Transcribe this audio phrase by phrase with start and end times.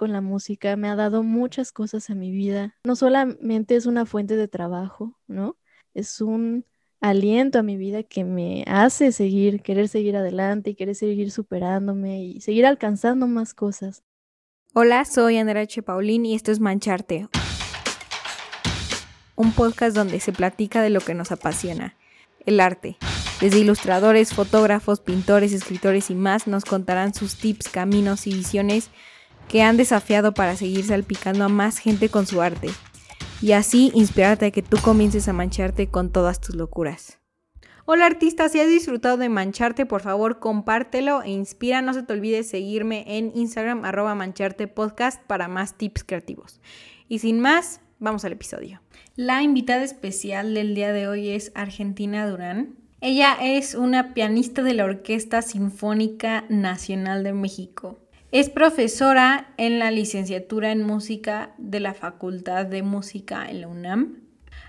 [0.00, 2.74] con la música me ha dado muchas cosas a mi vida.
[2.84, 5.58] No solamente es una fuente de trabajo, ¿no?
[5.92, 6.64] Es un
[7.02, 12.24] aliento a mi vida que me hace seguir, querer seguir adelante y querer seguir superándome
[12.24, 14.02] y seguir alcanzando más cosas.
[14.72, 15.82] Hola, soy Andrea H.
[15.82, 17.28] Paulín y esto es Mancharte,
[19.36, 21.94] un podcast donde se platica de lo que nos apasiona,
[22.46, 22.96] el arte.
[23.42, 28.90] Desde ilustradores, fotógrafos, pintores, escritores y más nos contarán sus tips, caminos y visiones
[29.50, 32.70] que han desafiado para seguir salpicando a más gente con su arte
[33.42, 37.18] y así inspirarte a que tú comiences a mancharte con todas tus locuras.
[37.84, 41.82] Hola artista, si has disfrutado de mancharte, por favor compártelo e inspira.
[41.82, 46.60] No se te olvide seguirme en Instagram arroba mancharte podcast para más tips creativos.
[47.08, 48.80] Y sin más, vamos al episodio.
[49.16, 52.76] La invitada especial del día de hoy es Argentina Durán.
[53.00, 57.98] Ella es una pianista de la Orquesta Sinfónica Nacional de México.
[58.32, 64.18] Es profesora en la licenciatura en música de la Facultad de Música en la UNAM.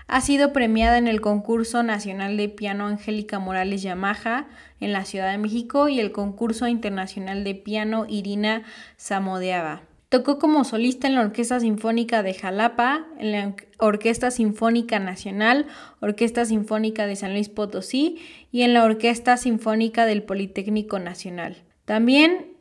[0.08, 4.48] Ha sido premiada en el concurso nacional de piano Angélica Morales Yamaha
[4.80, 8.64] en la Ciudad de México y el concurso internacional de piano Irina
[8.96, 9.82] Samodeava.
[10.08, 15.66] Tocó como solista en la Orquesta Sinfónica de Jalapa, en la Orquesta Sinfónica Nacional,
[16.00, 18.18] Orquesta Sinfónica de San Luis Potosí
[18.50, 21.62] y en la Orquesta Sinfónica del Politécnico Nacional.
[21.84, 22.51] También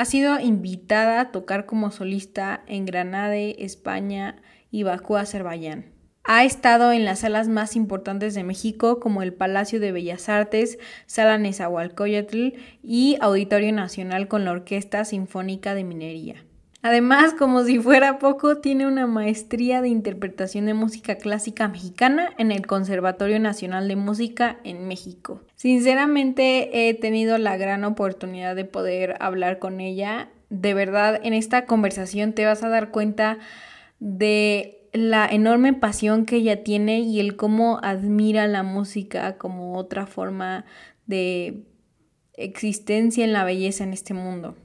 [0.00, 5.92] ha sido invitada a tocar como solista en Granada, España y Bakú, Azerbaiyán.
[6.24, 10.78] Ha estado en las salas más importantes de México como el Palacio de Bellas Artes,
[11.04, 16.46] Sala Nezahualcóyotl y Auditorio Nacional con la Orquesta Sinfónica de Minería.
[16.82, 22.50] Además, como si fuera poco, tiene una maestría de interpretación de música clásica mexicana en
[22.52, 25.42] el Conservatorio Nacional de Música en México.
[25.56, 30.30] Sinceramente he tenido la gran oportunidad de poder hablar con ella.
[30.48, 33.38] De verdad, en esta conversación te vas a dar cuenta
[33.98, 40.06] de la enorme pasión que ella tiene y el cómo admira la música como otra
[40.06, 40.64] forma
[41.06, 41.62] de
[42.32, 44.56] existencia en la belleza en este mundo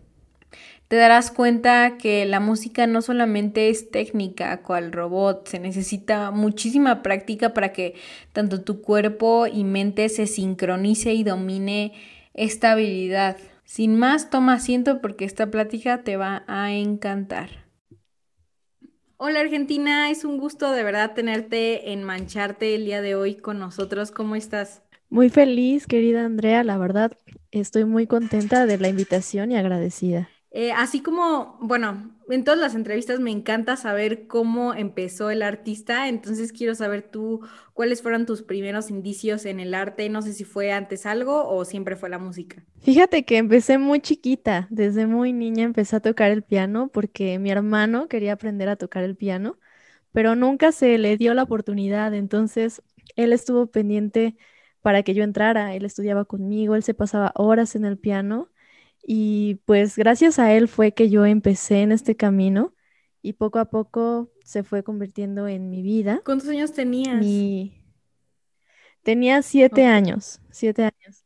[0.87, 7.01] te darás cuenta que la música no solamente es técnica, cual robot, se necesita muchísima
[7.01, 7.95] práctica para que
[8.33, 11.93] tanto tu cuerpo y mente se sincronice y domine
[12.33, 13.37] esta habilidad.
[13.63, 17.65] Sin más, toma asiento porque esta plática te va a encantar.
[19.17, 23.57] Hola Argentina, es un gusto de verdad tenerte en Mancharte el día de hoy con
[23.57, 24.11] nosotros.
[24.11, 24.83] ¿Cómo estás?
[25.09, 27.17] Muy feliz, querida Andrea, la verdad,
[27.51, 30.29] estoy muy contenta de la invitación y agradecida.
[30.57, 36.07] Eh, así como, bueno, en todas las entrevistas me encanta saber cómo empezó el artista,
[36.07, 37.41] entonces quiero saber tú
[37.73, 41.65] cuáles fueron tus primeros indicios en el arte, no sé si fue antes algo o
[41.65, 42.63] siempre fue la música.
[42.83, 47.51] Fíjate que empecé muy chiquita, desde muy niña empecé a tocar el piano porque mi
[47.51, 49.59] hermano quería aprender a tocar el piano,
[50.13, 52.81] pero nunca se le dio la oportunidad, entonces
[53.17, 54.37] él estuvo pendiente
[54.81, 58.51] para que yo entrara, él estudiaba conmigo, él se pasaba horas en el piano
[59.07, 62.73] y pues gracias a él fue que yo empecé en este camino
[63.21, 66.21] y poco a poco se fue convirtiendo en mi vida.
[66.25, 67.23] ¿Cuántos años tenías?
[69.03, 71.23] Tenía siete años, siete años.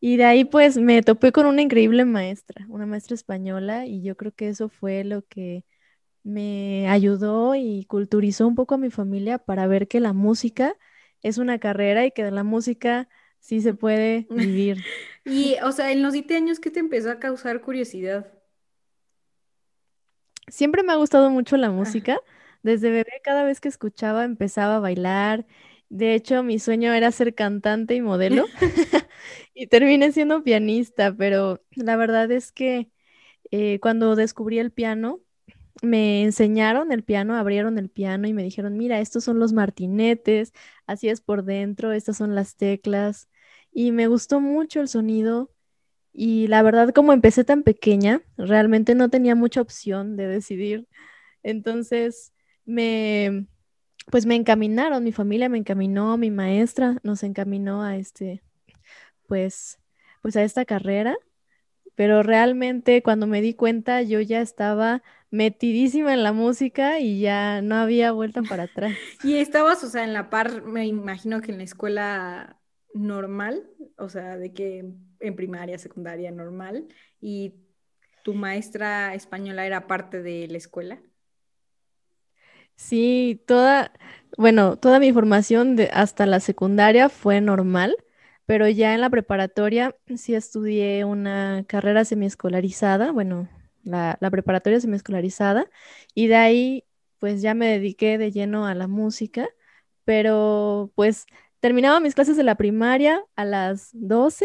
[0.00, 4.16] Y de ahí pues me topé con una increíble maestra, una maestra española, y yo
[4.16, 5.64] creo que eso fue lo que
[6.24, 10.76] me ayudó y culturizó un poco a mi familia para ver que la música
[11.22, 13.08] es una carrera y que de la música
[13.42, 14.86] sí se puede vivir.
[15.26, 18.32] y, o sea, en los siete años, ¿qué te empezó a causar curiosidad?
[20.48, 22.20] Siempre me ha gustado mucho la música.
[22.62, 25.46] Desde bebé, cada vez que escuchaba, empezaba a bailar.
[25.88, 28.46] De hecho, mi sueño era ser cantante y modelo.
[29.54, 32.90] y terminé siendo pianista, pero la verdad es que
[33.50, 35.20] eh, cuando descubrí el piano,
[35.82, 40.52] me enseñaron el piano, abrieron el piano y me dijeron, mira, estos son los martinetes,
[40.86, 43.28] así es por dentro, estas son las teclas,
[43.72, 45.50] y me gustó mucho el sonido
[46.12, 50.88] y la verdad como empecé tan pequeña, realmente no tenía mucha opción de decidir.
[51.42, 52.32] Entonces
[52.64, 53.46] me
[54.10, 58.42] pues me encaminaron, mi familia me encaminó, mi maestra nos encaminó a este
[59.28, 59.80] pues
[60.22, 61.16] pues a esta carrera,
[62.02, 67.62] pero realmente cuando me di cuenta yo ya estaba metidísima en la música y ya
[67.62, 68.92] no había vuelta para atrás.
[69.22, 72.60] Y estabas, o sea, en la par, me imagino que en la escuela
[72.92, 74.84] normal, o sea, de que
[75.20, 76.88] en primaria, secundaria normal,
[77.20, 77.54] y
[78.24, 81.00] tu maestra española era parte de la escuela.
[82.74, 83.92] Sí, toda,
[84.36, 87.96] bueno, toda mi formación de, hasta la secundaria fue normal,
[88.46, 93.48] pero ya en la preparatoria sí estudié una carrera semiescolarizada, bueno,
[93.84, 95.68] la, la preparatoria semiescolarizada
[96.14, 96.84] y de ahí
[97.18, 99.48] pues ya me dediqué de lleno a la música,
[100.04, 101.26] pero pues
[101.60, 104.44] terminaba mis clases de la primaria a las 12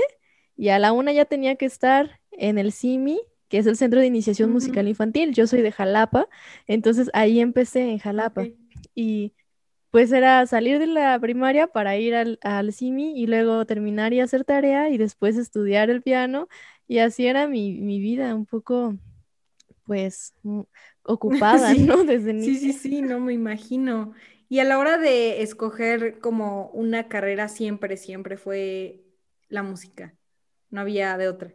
[0.56, 4.00] y a la una ya tenía que estar en el CIMI, que es el Centro
[4.00, 5.34] de Iniciación Musical Infantil.
[5.34, 6.28] Yo soy de Jalapa,
[6.68, 8.46] entonces ahí empecé en Jalapa.
[8.94, 9.34] Y
[9.92, 14.20] pues era salir de la primaria para ir al, al CIMI y luego terminar y
[14.20, 16.48] hacer tarea y después estudiar el piano.
[16.88, 18.96] Y así era mi, mi vida, un poco,
[19.86, 20.34] pues,
[21.04, 22.04] ocupada, ¿no?
[22.04, 22.60] Desde niña.
[22.60, 24.14] Sí, sí, sí, no me imagino.
[24.50, 29.04] Y a la hora de escoger como una carrera siempre, siempre fue
[29.50, 30.14] la música
[30.70, 31.54] no había de otra.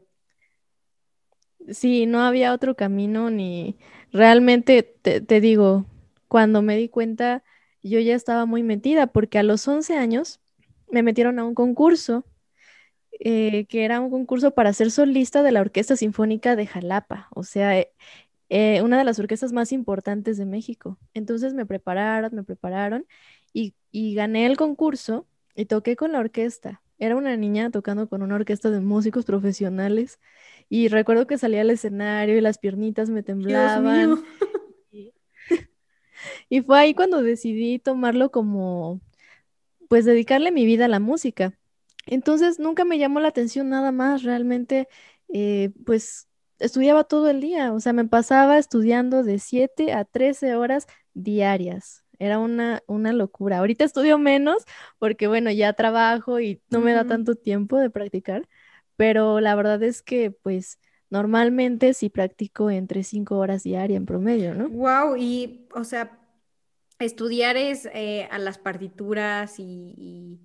[1.70, 3.76] Sí, no había otro camino ni
[4.12, 5.86] realmente te, digo,
[6.28, 7.44] cuando me di cuenta
[7.82, 10.40] yo ya estaba muy metida porque a los 11 años
[10.90, 12.24] me metieron a un concurso
[13.20, 17.44] eh, que era un concurso para ser solista de la Orquesta Sinfónica de Jalapa, o
[17.44, 17.92] sea, eh,
[18.48, 20.98] eh, una de las orquestas más importantes de México.
[21.14, 23.06] Entonces me prepararon, me prepararon
[23.52, 26.82] y, y gané el concurso y toqué con la orquesta.
[26.98, 30.18] Era una niña tocando con una orquesta de músicos profesionales
[30.68, 34.22] y recuerdo que salía al escenario y las piernitas me temblaban.
[36.48, 39.00] Y, fue ahí cuando decidí tomarlo como,
[39.88, 41.58] pues dedicarle mi vida a la música.
[42.06, 44.88] Entonces nunca me llamó la atención nada más, realmente,
[45.32, 46.28] eh, pues
[46.58, 52.02] estudiaba todo el día, o sea, me pasaba estudiando de 7 a 13 horas diarias
[52.22, 53.58] era una, una locura.
[53.58, 54.64] Ahorita estudio menos
[54.98, 58.48] porque, bueno, ya trabajo y no me da tanto tiempo de practicar,
[58.96, 60.78] pero la verdad es que, pues,
[61.12, 64.70] normalmente sí practico entre cinco horas diarias en promedio, ¿no?
[64.70, 66.18] Wow, y, o sea,
[66.98, 70.40] estudiar es eh, a las partituras y,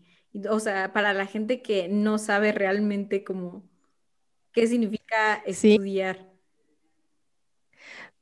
[0.49, 3.63] o sea, para la gente que no sabe realmente cómo,
[4.51, 6.27] qué significa estudiar.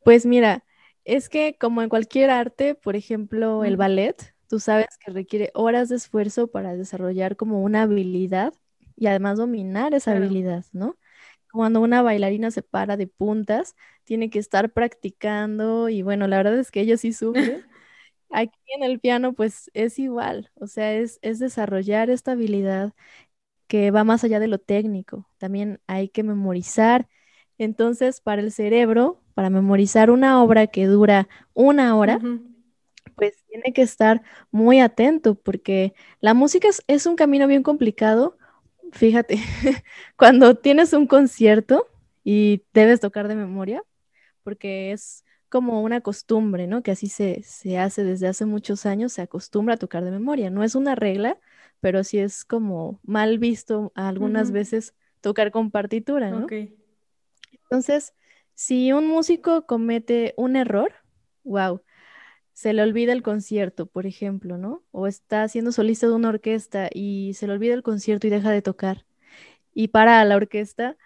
[0.03, 0.63] Pues mira,
[1.03, 5.89] es que como en cualquier arte, por ejemplo, el ballet, tú sabes que requiere horas
[5.89, 8.53] de esfuerzo para desarrollar como una habilidad
[8.95, 10.95] y además dominar esa habilidad, ¿no?
[11.55, 16.59] Cuando una bailarina se para de puntas, tiene que estar practicando y bueno, la verdad
[16.59, 17.63] es que ella sí sufre.
[18.31, 22.93] Aquí en el piano pues es igual, o sea, es, es desarrollar esta habilidad
[23.67, 25.27] que va más allá de lo técnico.
[25.37, 27.07] También hay que memorizar.
[27.57, 32.19] Entonces, para el cerebro, para memorizar una obra que dura una hora,
[33.15, 34.21] pues tiene que estar
[34.51, 38.37] muy atento porque la música es, un camino bien complicado.
[38.91, 39.37] Fíjate,
[40.17, 41.87] cuando tienes un concierto
[42.23, 43.83] y debes tocar de memoria,
[44.43, 46.83] porque es como una costumbre, ¿no?
[46.83, 47.43] Que así se,
[47.77, 50.49] hace desde hace muchos años, se acostumbra a tocar de memoria.
[50.49, 51.39] No es una regla,
[51.79, 56.47] pero sí es como mal visto algunas veces tocar con partitura, ¿no?
[57.51, 58.13] Entonces,
[58.53, 60.93] si un músico comete un error,
[61.43, 61.81] wow,
[62.55, 64.83] se le olvida el concierto, por ejemplo, ¿no?
[64.91, 68.51] O está siendo solista de una orquesta y se le olvida el concierto y deja
[68.51, 69.05] de tocar
[69.73, 70.97] y para la orquesta,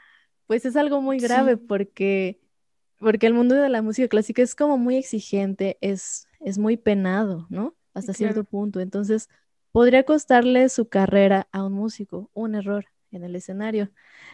[0.47, 2.39] pues es algo muy grave porque,
[2.99, 7.47] porque el mundo de la música clásica es como muy exigente, es, es muy penado,
[7.49, 7.75] ¿no?
[7.93, 8.79] Hasta cierto punto.
[8.79, 9.29] Entonces,
[9.71, 13.91] podría costarle su carrera a un músico, un error en el escenario.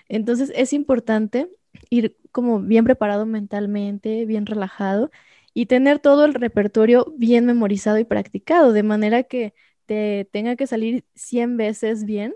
[0.10, 1.50] Entonces, es importante
[1.90, 5.12] ir como bien preparado mentalmente, bien relajado
[5.56, 9.54] y tener todo el repertorio bien memorizado y practicado, de manera que
[9.86, 12.36] te tenga que salir 100 veces bien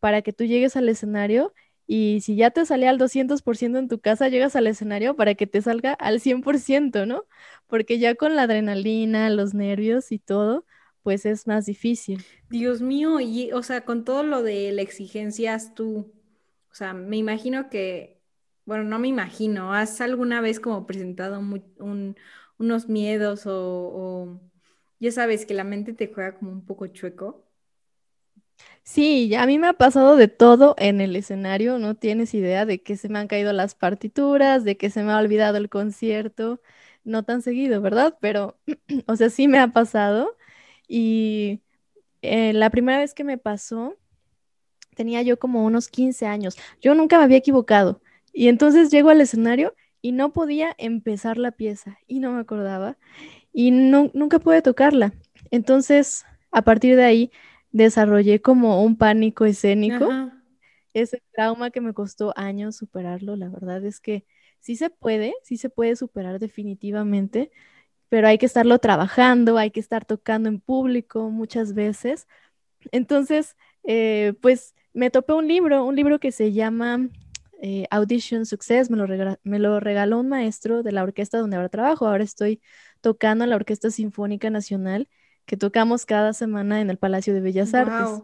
[0.00, 1.54] para que tú llegues al escenario
[1.86, 5.46] y si ya te sale al 200% en tu casa, llegas al escenario para que
[5.46, 7.24] te salga al 100%, ¿no?
[7.68, 10.66] Porque ya con la adrenalina, los nervios y todo,
[11.04, 12.24] pues es más difícil.
[12.50, 16.12] Dios mío, y o sea, con todo lo de la exigencias tú,
[16.72, 18.16] o sea, me imagino que
[18.64, 21.40] bueno, no me imagino, ¿has alguna vez como presentado
[22.58, 24.40] unos miedos o,
[25.00, 27.44] ya sabes que la mente te juega como un poco chueco?
[28.82, 32.82] Sí, a mí me ha pasado de todo en el escenario, no tienes idea de
[32.82, 36.60] que se me han caído las partituras, de que se me ha olvidado el concierto,
[37.04, 38.16] no tan seguido, ¿verdad?
[38.20, 38.58] Pero,
[39.06, 40.36] o sea, sí me ha pasado
[40.88, 41.60] y
[42.22, 43.96] eh, la primera vez que me pasó,
[44.94, 48.00] tenía yo como unos 15 años, yo nunca me había equivocado,
[48.32, 49.74] y entonces llego al escenario
[50.06, 52.96] y no podía empezar la pieza y no me acordaba
[53.52, 55.12] y no, nunca pude tocarla.
[55.50, 57.32] Entonces, a partir de ahí,
[57.72, 60.08] desarrollé como un pánico escénico.
[60.94, 64.24] Ese trauma que me costó años superarlo, la verdad es que
[64.60, 67.50] sí se puede, sí se puede superar definitivamente,
[68.08, 72.28] pero hay que estarlo trabajando, hay que estar tocando en público muchas veces.
[72.92, 77.08] Entonces, eh, pues me topé un libro, un libro que se llama
[77.60, 79.06] eh, Audition Success, me lo,
[79.42, 82.06] me lo regaló un maestro de la orquesta donde ahora trabajo.
[82.06, 82.60] Ahora estoy
[83.00, 85.08] tocando en la Orquesta Sinfónica Nacional
[85.46, 88.22] que tocamos cada semana en el Palacio de Bellas Artes.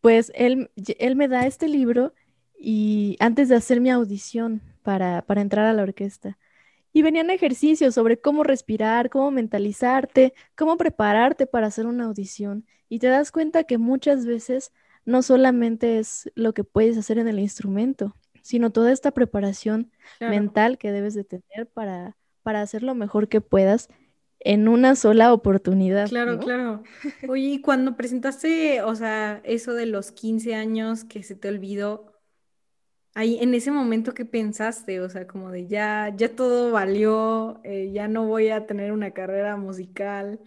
[0.00, 2.14] Pues él, él me da este libro
[2.58, 6.38] y antes de hacer mi audición para, para entrar a la orquesta.
[6.92, 12.64] Y venían ejercicios sobre cómo respirar, cómo mentalizarte, cómo prepararte para hacer una audición.
[12.88, 14.72] Y te das cuenta que muchas veces
[15.06, 20.78] no solamente es lo que puedes hacer en el instrumento, sino toda esta preparación mental
[20.78, 23.88] que debes de tener para, para hacer lo mejor que puedas
[24.40, 26.08] en una sola oportunidad.
[26.08, 26.82] Claro, claro.
[27.28, 32.12] Oye, y cuando presentaste, o sea, eso de los 15 años que se te olvidó,
[33.14, 37.90] ahí en ese momento ¿qué pensaste, o sea, como de ya, ya todo valió, eh,
[37.92, 40.40] ya no voy a tener una carrera musical.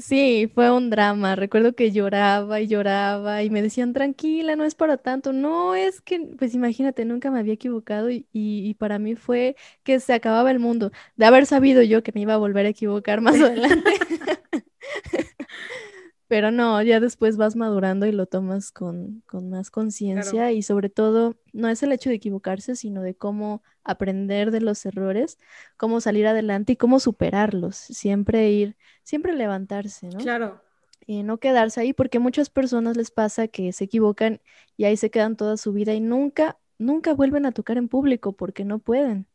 [0.00, 1.36] Sí, fue un drama.
[1.36, 5.32] Recuerdo que lloraba y lloraba y me decían, tranquila, no es para tanto.
[5.32, 10.00] No, es que, pues imagínate, nunca me había equivocado y, y, para mí fue que
[10.00, 10.90] se acababa el mundo.
[11.16, 13.92] De haber sabido yo que me iba a volver a equivocar más adelante.
[16.26, 21.36] Pero no, ya después vas madurando y lo tomas con, más conciencia y sobre todo
[21.52, 25.38] no es el hecho de equivocarse, sino de cómo aprender de los errores,
[25.76, 30.18] cómo salir adelante y cómo superarlos, siempre ir, siempre levantarse, ¿no?
[30.18, 30.62] Claro.
[31.06, 34.40] Y no quedarse ahí, porque muchas personas les pasa que se equivocan
[34.78, 38.32] y ahí se quedan toda su vida y nunca, nunca vuelven a tocar en público
[38.32, 39.26] porque no pueden.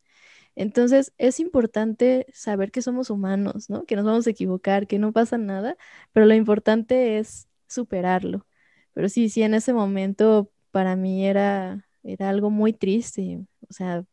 [0.55, 3.85] Entonces, es importante saber que somos humanos, ¿no?
[3.85, 5.77] Que nos vamos a equivocar, que no pasa nada,
[6.13, 8.45] pero lo importante es superarlo.
[8.93, 13.39] Pero sí, sí, en ese momento para mí era, era algo muy triste,
[13.69, 14.03] o sea,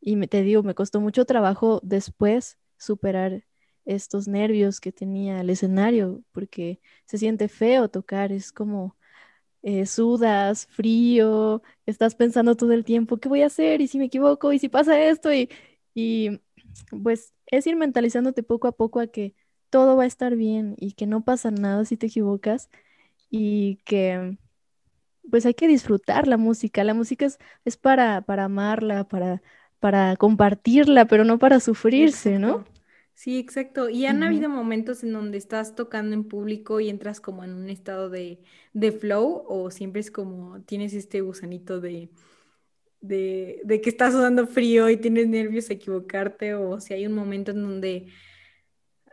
[0.00, 3.44] y me, te digo, me costó mucho trabajo después superar
[3.84, 8.96] estos nervios que tenía el escenario, porque se siente feo tocar, es como
[9.64, 13.80] eh, sudas, frío, estás pensando todo el tiempo, ¿qué voy a hacer?
[13.80, 14.52] ¿Y si me equivoco?
[14.52, 15.32] ¿Y si pasa esto?
[15.32, 15.50] Y,
[15.94, 16.40] y
[17.02, 19.34] pues es ir mentalizándote poco a poco a que
[19.70, 22.70] todo va a estar bien y que no pasa nada si te equivocas
[23.30, 24.38] y que
[25.30, 26.84] pues hay que disfrutar la música.
[26.84, 29.42] La música es, es para, para amarla, para,
[29.80, 32.64] para compartirla, pero no para sufrirse, ¿no?
[33.14, 33.88] Sí, exacto.
[33.88, 37.70] Y han habido momentos en donde estás tocando en público y entras como en un
[37.70, 38.42] estado de,
[38.72, 42.10] de flow o siempre es como tienes este gusanito de
[43.04, 47.50] de, que estás sudando frío y tienes nervios a equivocarte o si hay un momento
[47.50, 48.06] en donde,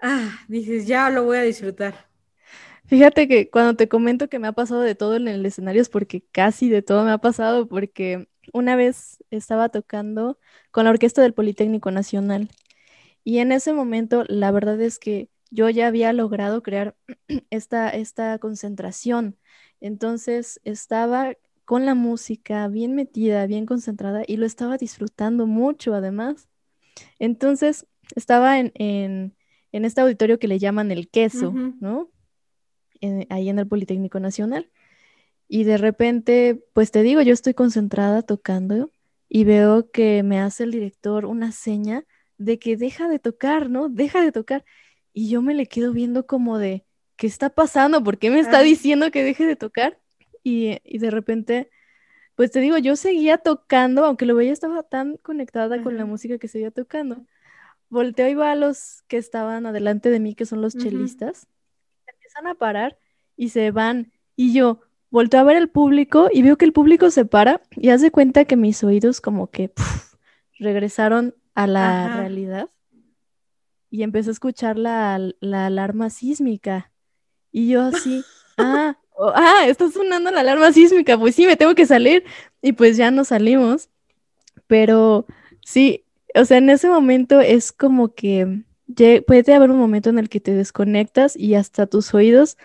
[0.01, 2.09] ah, dices, ya lo voy a disfrutar.
[2.85, 5.89] Fíjate que cuando te comento que me ha pasado de todo en el escenario es
[5.89, 10.39] porque casi de todo me ha pasado, porque una vez estaba tocando
[10.71, 12.49] con la orquesta del Politécnico Nacional
[13.23, 16.95] y en ese momento la verdad es que yo ya había logrado crear
[17.49, 19.37] esta, esta concentración.
[19.79, 21.33] Entonces estaba
[21.65, 26.49] con la música, bien metida, bien concentrada y lo estaba disfrutando mucho además.
[27.19, 32.09] Entonces, estaba en, en, este auditorio que le llaman el queso, ¿no?
[33.29, 34.69] ahí en el Politécnico Nacional.
[35.47, 38.91] Y de repente, pues te digo, yo estoy concentrada tocando
[39.27, 42.05] y veo que me hace el director una seña
[42.43, 43.89] de que deja de tocar, ¿no?
[43.89, 44.65] Deja de tocar.
[45.13, 48.03] Y yo me le quedo viendo como de, ¿qué está pasando?
[48.03, 49.99] ¿Por qué me está diciendo que deje de tocar?
[50.43, 51.69] y, de repente,
[52.35, 56.39] pues te digo, yo seguía tocando, aunque lo veía estaba tan conectada con la música
[56.39, 57.25] que seguía tocando.
[57.89, 61.47] Volteo y va a los que estaban adelante de mí, que son los chelistas,
[62.07, 62.97] empiezan a parar
[63.35, 64.11] y se van.
[64.35, 64.79] Y yo
[65.11, 68.45] volteo a ver el público y veo que el público se para y hace cuenta
[68.45, 69.71] que mis oídos como que
[70.57, 72.69] regresaron a la realidad
[73.91, 76.91] y empecé a escuchar la, la alarma sísmica.
[77.51, 78.23] Y yo así,
[78.57, 78.97] ah,
[79.35, 82.23] ah, está sonando la alarma sísmica, pues sí, me tengo que salir.
[82.61, 83.89] Y pues ya nos salimos.
[84.67, 85.25] Pero
[85.63, 88.63] sí, o sea, en ese momento es como que
[89.27, 92.57] puede haber un momento en el que te desconectas y hasta tus oídos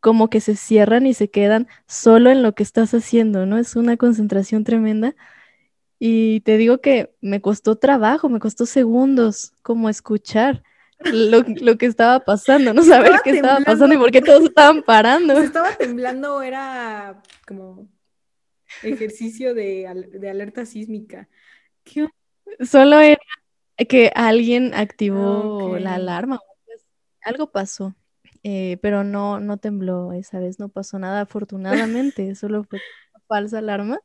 [0.00, 3.58] como que se cierran y se quedan solo en lo que estás haciendo, ¿no?
[3.58, 5.14] Es una concentración tremenda.
[6.04, 10.64] Y te digo que me costó trabajo, me costó segundos como escuchar
[10.98, 11.44] lo,
[11.78, 15.38] que estaba pasando, no saber qué estaba pasando y por qué todos estaban parando.
[15.38, 17.86] estaba temblando era como
[18.82, 19.86] ejercicio de,
[20.28, 21.28] alerta sísmica.
[22.58, 23.22] Solo era
[23.88, 26.40] que alguien activó la alarma.
[27.20, 27.94] Algo pasó,
[28.42, 32.80] eh, pero no, no tembló esa vez, no pasó nada afortunadamente, solo fue
[33.28, 34.00] falsa alarma.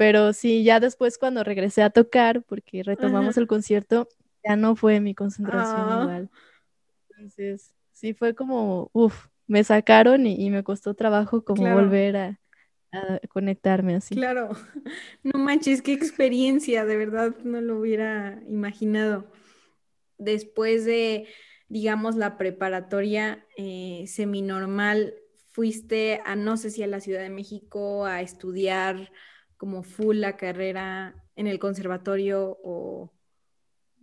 [0.00, 4.08] Pero sí, ya después cuando regresé a tocar, porque retomamos el concierto,
[4.42, 6.00] ya no fue mi concentración ah.
[6.00, 6.30] igual.
[7.10, 12.40] Entonces, sí fue como, uff, me sacaron y, me costó trabajo como volver a,
[12.92, 14.14] a conectarme así.
[14.14, 14.52] Claro,
[15.22, 19.30] no manches, qué experiencia, de verdad no lo hubiera imaginado.
[20.16, 21.26] Después de,
[21.68, 25.12] digamos, la preparatoria eh, seminormal,
[25.50, 29.12] fuiste a, no sé si a la Ciudad de México, a estudiar
[29.60, 33.12] como full la carrera en el conservatorio o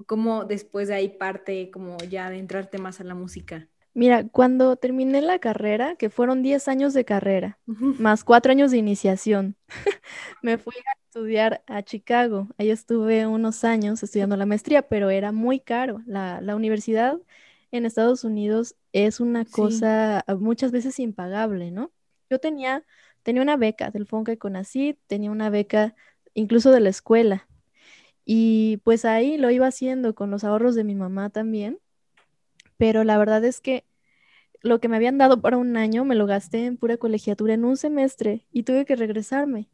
[0.06, 3.68] cómo después de ahí parte como ya de entrarte más a la música.
[3.96, 8.78] Mira, cuando terminé la carrera, que fueron 10 años de carrera, más 4 años de
[8.78, 9.56] iniciación,
[10.44, 12.48] me fui a estudiar a Chicago.
[12.60, 16.04] Ahí estuve unos años estudiando la maestría, pero era muy caro.
[16.06, 17.18] La, la universidad
[17.72, 21.92] en Estados Unidos es una cosa ah, muchas veces impagable, ¿no?
[22.30, 22.86] Yo tenía,
[23.28, 25.96] tenía una beca del Fonca Conacid, tenía una beca
[26.34, 27.50] incluso de la escuela.
[28.24, 31.80] Y pues ahí lo iba haciendo con los ahorros de mi mamá también
[32.78, 33.86] pero la verdad es que
[34.62, 37.66] lo que me habían dado para un año me lo gasté en pura colegiatura en
[37.66, 39.70] un semestre y tuve que regresarme.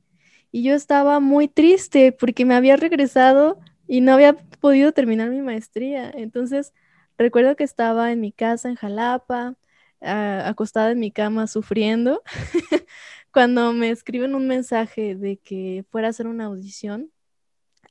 [0.52, 5.42] Y yo estaba muy triste porque me había regresado y no había podido terminar mi
[5.42, 6.12] maestría.
[6.12, 6.74] Entonces,
[7.18, 9.56] recuerdo que estaba en mi casa en Jalapa,
[10.02, 12.22] acostada en mi cama sufriendo,
[13.34, 17.12] cuando me escriben un mensaje de que fuera a hacer una audición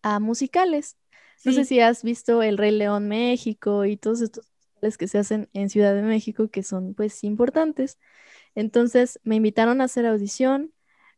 [0.02, 0.96] a musicales.
[1.44, 4.46] No sé si has visto El Rey León México y todos estos
[4.98, 7.98] que se hacen en Ciudad de México que son pues importantes.
[8.54, 10.72] Entonces me invitaron a hacer audición,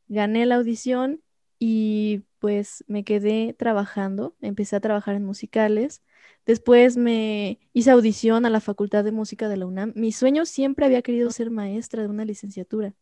[0.08, 1.22] gané la audición
[1.58, 6.02] y pues me quedé trabajando, empecé a trabajar en musicales.
[6.46, 9.92] Después me hice audición a la Facultad de Música de la UNAM.
[9.96, 12.94] Mi sueño siempre había querido ser maestra de una licenciatura,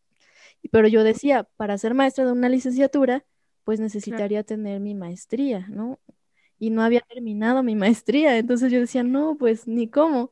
[0.69, 3.25] pero yo decía, para ser maestra de una licenciatura,
[3.63, 5.99] pues necesitaría tener mi maestría, ¿no?
[6.59, 10.31] Y no había terminado mi maestría, entonces yo decía, no, pues ni cómo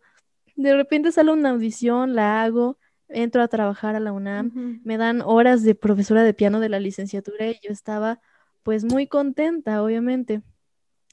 [0.56, 5.22] de repente sale una audición, la hago, entro a trabajar a la UNAM, me dan
[5.22, 8.22] horas de profesora de piano de la licenciatura y yo estaba
[8.64, 10.42] pues muy contenta, obviamente.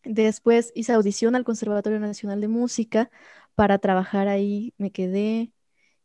[0.04, 3.10] Después hice audición al Conservatorio Nacional de Música
[3.54, 5.52] para trabajar ahí, me quedé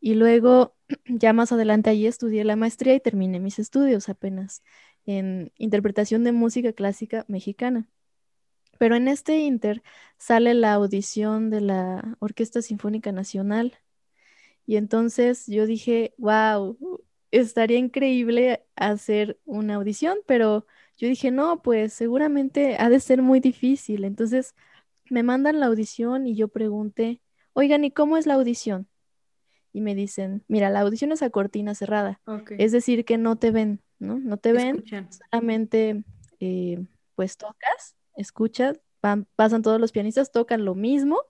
[0.04, 4.62] y luego ya más adelante ahí estudié la maestría y terminé mis estudios apenas
[5.06, 7.88] en interpretación de música clásica mexicana.
[8.78, 9.82] Pero en este inter
[10.18, 13.78] sale la audición de la Orquesta Sinfónica Nacional.
[14.66, 16.78] Y entonces yo dije, wow,
[17.30, 20.66] estaría increíble hacer una audición, pero
[20.98, 24.04] yo dije, no, pues seguramente ha de ser muy difícil.
[24.04, 24.54] Entonces
[25.10, 27.22] me mandan la audición y yo pregunté,
[27.54, 28.88] oigan, ¿y cómo es la audición?
[29.74, 32.20] Y me dicen, mira, la audición es a cortina cerrada.
[32.58, 34.18] Es decir, que no te ven, ¿no?
[34.18, 36.04] No te ven, solamente
[36.40, 36.82] eh,
[37.16, 41.20] pues tocas escuchas, van, pasan todos los pianistas, tocan lo mismo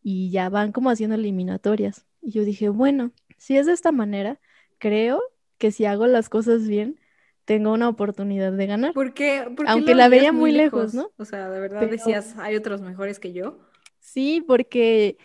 [0.00, 2.06] y ya van como haciendo eliminatorias.
[2.20, 4.40] Y yo dije, bueno, si es de esta manera,
[4.78, 5.20] creo
[5.58, 7.00] que si hago las cosas bien,
[7.44, 8.92] tengo una oportunidad de ganar.
[8.94, 11.10] Porque, aunque la veía muy lejos, ¿no?
[11.18, 13.58] O sea, de verdad decías, hay otros mejores que yo.
[13.98, 15.18] Sí, porque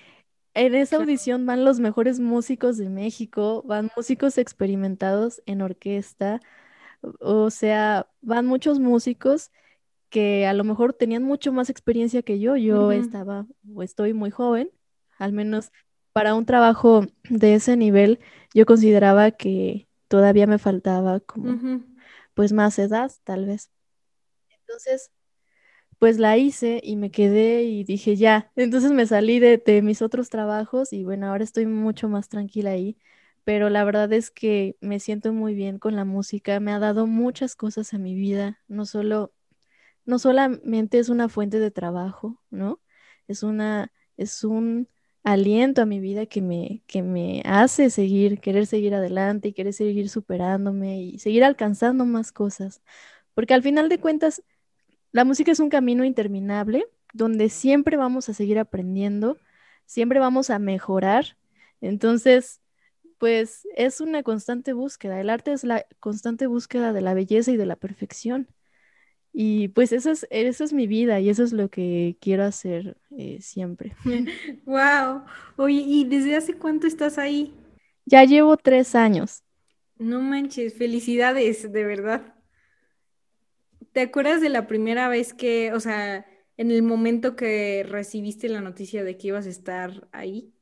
[0.58, 6.40] en esa audición van los mejores músicos de México, van músicos experimentados en orquesta,
[7.20, 9.52] o sea, van muchos músicos
[10.10, 12.56] que a lo mejor tenían mucho más experiencia que yo.
[12.56, 14.72] Yo estaba o estoy muy joven,
[15.20, 15.72] al menos
[16.12, 18.20] para un trabajo de ese nivel,
[18.54, 21.84] yo consideraba que todavía me faltaba como
[22.34, 23.70] pues más edad, tal vez.
[24.50, 25.12] Entonces,
[26.00, 28.52] pues la hice y me quedé y dije ya.
[28.56, 32.72] Entonces me salí de, de mis otros trabajos y bueno, ahora estoy mucho más tranquila
[32.72, 32.98] ahí.
[33.44, 37.08] Pero la verdad es que me siento muy bien con la música, me ha dado
[37.08, 39.34] muchas cosas a mi vida, no solo
[40.06, 42.82] no solamente es una fuente de trabajo, ¿no?
[43.28, 44.88] Es una, es un
[45.24, 49.74] aliento a mi vida que me, que me hace seguir, querer seguir adelante y querer
[49.74, 52.82] seguir superándome y seguir alcanzando más cosas.
[53.34, 54.44] Porque al final de cuentas,
[55.18, 59.40] la música es un camino interminable donde siempre vamos a seguir aprendiendo,
[59.88, 61.38] siempre vamos a mejorar.
[61.82, 62.62] Entonces,
[63.18, 65.20] pues es una constante búsqueda.
[65.20, 68.48] El arte es la constante búsqueda de la belleza y de la perfección.
[69.34, 72.96] Y pues eso es, eso es mi vida y eso es lo que quiero hacer
[73.18, 73.96] eh, siempre.
[74.68, 75.24] Wow.
[75.56, 77.56] Oye, ¿y desde hace cuánto estás ahí?
[78.06, 79.42] Ya llevo tres años.
[79.98, 82.37] No manches, felicidades, de verdad.
[83.98, 86.24] ¿Te acuerdas de la primera vez que, o sea,
[86.56, 90.54] en el momento que recibiste la noticia de que ibas a estar ahí?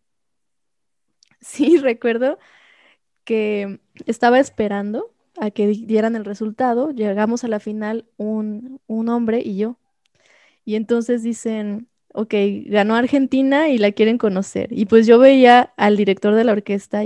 [1.42, 2.40] Sí, recuerdo
[3.26, 9.58] que estaba esperando a que dieran el resultado, llegamos a la final un, hombre y
[9.58, 9.80] yo.
[10.64, 12.34] Y entonces dicen, ok,
[12.68, 14.70] ganó Argentina y la quieren conocer.
[14.72, 17.04] Y pues yo veía al director de la orquesta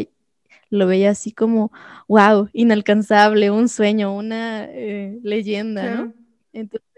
[0.70, 1.72] lo veía así como,
[2.08, 6.18] wow, inalcanzable, un sueño, una eh, leyenda, ¿no?
[6.54, 6.90] Entonces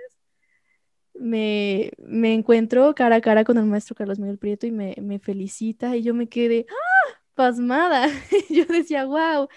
[1.14, 5.20] me, me, encuentro cara a cara con el maestro Carlos Miguel Prieto y me, me
[5.20, 7.20] felicita y yo me quedé ¡ah!
[7.36, 8.08] pasmada.
[8.50, 9.48] yo decía, wow,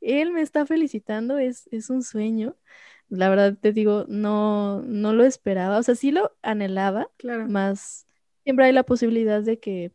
[0.00, 2.56] él me está felicitando, es, es un sueño.
[3.08, 7.46] La verdad te digo, no, no lo esperaba, o sea, sí lo anhelaba, claro.
[7.48, 8.06] más
[8.44, 9.92] siempre hay la posibilidad de que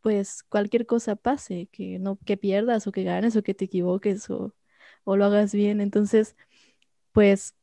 [0.00, 4.28] pues cualquier cosa pase, que no que pierdas o que ganes o que te equivoques
[4.30, 4.54] o,
[5.04, 5.80] o lo hagas bien.
[5.80, 6.36] Entonces,
[7.12, 7.54] pues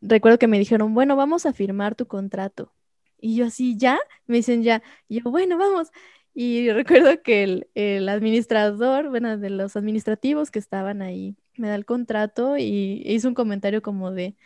[0.00, 2.72] recuerdo que me dijeron, bueno, vamos a firmar tu contrato.
[3.18, 3.98] Y yo así, ¿ya?
[4.26, 4.82] Me dicen ya.
[5.08, 5.90] Y yo, bueno, vamos.
[6.34, 11.74] Y recuerdo que el, el, administrador, bueno, de los administrativos que estaban ahí, me da
[11.74, 14.36] el contrato y hizo un comentario como de,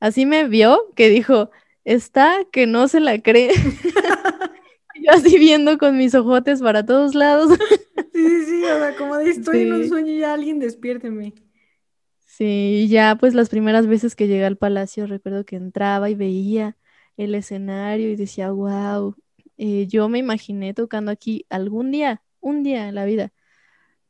[0.00, 1.50] así me vio, que dijo,
[1.84, 3.50] está que no se la cree.
[5.02, 7.58] yo así viendo con mis ojotes para todos lados.
[8.14, 11.34] Sí, sí, sí, o sea, como de estoy en un sueño y ya alguien despiérteme.
[12.36, 16.76] Sí, ya pues las primeras veces que llegué al palacio recuerdo que entraba y veía
[17.16, 19.14] el escenario y decía, wow,
[19.56, 23.32] eh, yo me imaginé tocando aquí algún día, un día en la vida,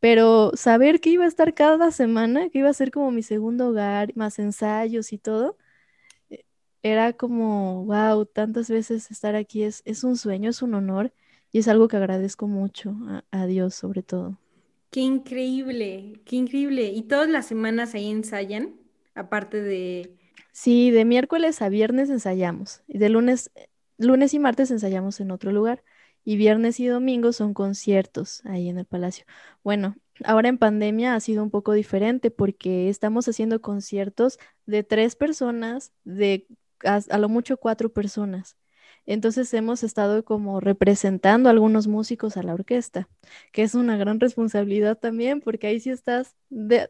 [0.00, 3.68] pero saber que iba a estar cada semana, que iba a ser como mi segundo
[3.70, 5.58] hogar, más ensayos y todo,
[6.82, 11.12] era como, wow, tantas veces estar aquí es, es un sueño, es un honor
[11.52, 12.96] y es algo que agradezco mucho
[13.32, 14.38] a, Dios sobre todo.
[14.94, 16.84] Qué increíble, qué increíble.
[16.84, 18.76] ¿Y todas las semanas ahí ensayan?
[19.16, 20.14] Aparte de...
[20.52, 23.50] Sí, de miércoles a viernes ensayamos y de lunes,
[23.98, 25.82] lunes y martes ensayamos en otro lugar
[26.22, 29.24] y viernes y domingo son conciertos ahí en el palacio.
[29.64, 35.16] Bueno, ahora en pandemia ha sido un poco diferente porque estamos haciendo conciertos de tres
[35.16, 36.46] personas, de
[36.84, 38.56] a, lo mucho cuatro personas.
[39.06, 43.08] Entonces hemos estado como representando a algunos músicos a la orquesta,
[43.52, 46.36] que es una gran responsabilidad también, porque ahí sí estás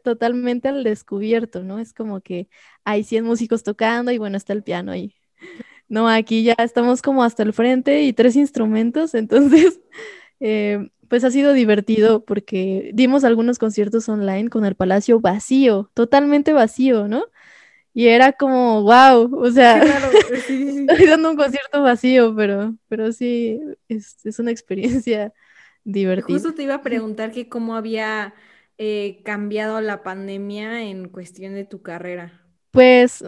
[0.03, 1.79] totalmente al descubierto, ¿no?
[1.79, 2.47] Es como que
[2.85, 5.15] hay 100 músicos tocando y bueno, está el piano ahí.
[5.87, 9.79] No, aquí ya estamos como hasta el frente y tres instrumentos, entonces,
[10.39, 16.53] eh, pues ha sido divertido porque dimos algunos conciertos online con el Palacio vacío, totalmente
[16.53, 17.25] vacío, ¿no?
[17.97, 19.81] Y era como, wow, o sea,
[20.33, 25.31] estoy dando un concierto vacío, pero, pero sí, es, una experiencia
[25.85, 26.35] divertida.
[26.35, 28.33] Justo te iba a preguntar que cómo había
[28.77, 32.45] eh, cambiado la pandemia en cuestión de tu carrera.
[32.71, 33.23] Pues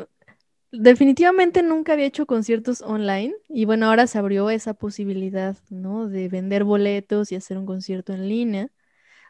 [0.74, 6.10] definitivamente nunca había hecho conciertos online y bueno, ahora se abrió esa posibilidad, ¿no?
[6.10, 8.70] De vender boletos y hacer un concierto en línea.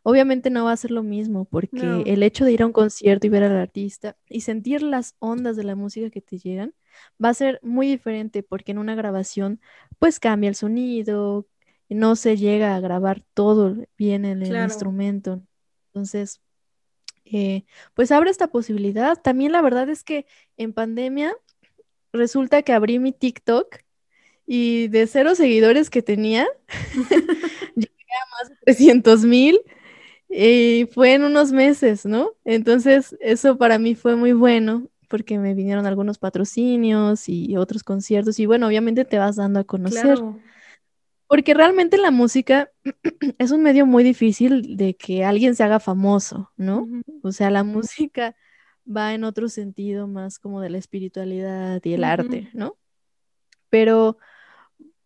[0.10, 3.28] Obviamente no va a ser lo mismo porque el hecho de ir a un concierto
[3.28, 6.74] y ver al artista y sentir las ondas de la música que te llegan
[7.22, 9.60] va a ser muy diferente porque en una grabación
[10.00, 11.46] pues cambia el sonido,
[11.90, 15.42] no se llega a grabar todo bien en el instrumento.
[15.88, 16.40] Entonces,
[17.26, 19.22] eh, pues abre esta posibilidad.
[19.22, 21.36] También la verdad es que en pandemia
[22.14, 23.80] resulta que abrí mi TikTok
[24.46, 26.48] y de cero seguidores que tenía,
[27.76, 29.60] llegué a más de 300 mil
[30.30, 32.32] y fue en unos meses, ¿no?
[32.44, 38.40] Entonces, eso para mí fue muy bueno porque me vinieron algunos patrocinios y otros conciertos
[38.40, 40.20] y bueno, obviamente te vas dando a conocer.
[41.28, 42.72] Porque realmente la música
[43.38, 46.88] es un medio muy difícil de que alguien se haga famoso, ¿no?
[47.22, 48.36] O sea, la música
[48.90, 52.78] va en otro sentido más como de la espiritualidad y el arte, ¿no?
[53.70, 54.18] Pero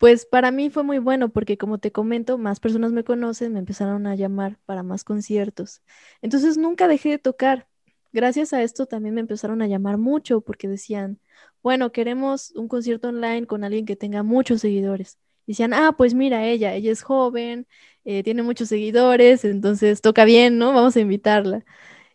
[0.01, 3.59] pues para mí fue muy bueno porque como te comento, más personas me conocen, me
[3.59, 5.83] empezaron a llamar para más conciertos.
[6.23, 7.67] Entonces nunca dejé de tocar.
[8.11, 11.19] Gracias a esto también me empezaron a llamar mucho porque decían,
[11.61, 15.19] bueno, queremos un concierto online con alguien que tenga muchos seguidores.
[15.45, 17.67] decían, ah, pues mira, ella, ella es joven,
[18.03, 20.73] eh, tiene muchos seguidores, entonces toca bien, ¿no?
[20.73, 21.63] Vamos a invitarla.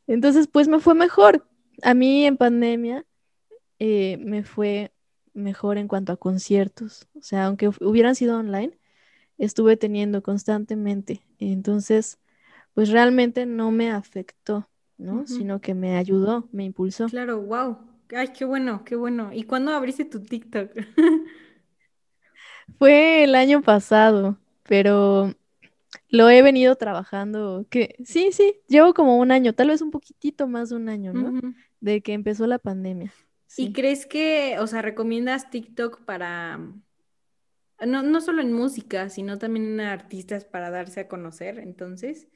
[0.09, 1.49] Entonces, pues me fue mejor.
[1.83, 3.07] A mí en pandemia
[3.79, 4.93] eh, me fue
[5.37, 7.07] mejor en cuanto a conciertos.
[7.15, 8.79] O sea, aunque hubieran sido online,
[9.39, 11.23] estuve teniendo constantemente.
[11.39, 12.19] Entonces,
[12.75, 14.69] pues realmente no me afectó,
[14.99, 15.27] ¿no?
[15.27, 17.07] Sino que me ayudó, me impulsó.
[17.07, 17.79] Claro, wow.
[18.15, 19.33] Ay, qué bueno, qué bueno.
[19.33, 20.71] ¿Y cuándo abriste tu TikTok?
[22.79, 25.35] Fue el año pasado, pero
[26.09, 30.47] lo he venido trabajando, que sí, sí, llevo como un año, tal vez un poquitito
[30.47, 31.41] más de un año, ¿no?
[31.81, 33.13] De que empezó la pandemia.
[33.57, 36.59] ¿Y crees que, o sea, recomiendas TikTok para,
[37.87, 42.29] no, no solo en música, sino también en artistas para darse a conocer, entonces?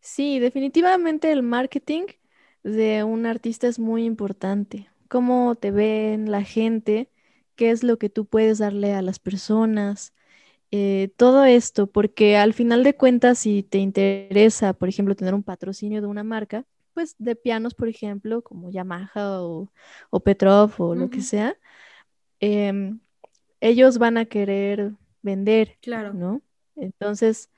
[0.00, 2.04] Sí, definitivamente el marketing
[2.62, 4.88] de un artista es muy importante.
[5.08, 7.10] Cómo te ven la gente,
[7.56, 10.14] qué es lo que tú puedes darle a las personas.
[10.72, 15.44] eh, todo esto, porque al final de cuentas, si te interesa, por ejemplo, tener un
[15.44, 19.68] patrocinio de una marca, pues de pianos, por ejemplo, como Yamaha o,
[20.24, 21.56] Petrov o lo que sea,
[22.40, 23.00] em,
[23.60, 26.12] ellos van a querer vender, claro.
[26.12, 26.42] ¿no?
[26.76, 27.50] Entonces,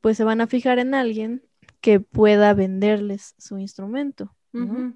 [0.00, 1.42] pues se van a fijar en alguien
[1.80, 4.94] que pueda venderles su instrumento, ¿no?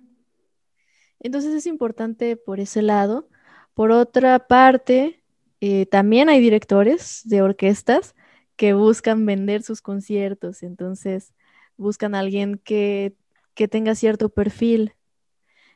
[1.21, 3.29] Entonces es importante por ese lado.
[3.75, 5.23] Por otra parte,
[5.61, 8.15] eh, también hay directores de orquestas
[8.57, 11.33] que buscan vender sus conciertos, entonces
[11.77, 13.15] buscan a alguien que,
[13.55, 14.95] que tenga cierto perfil.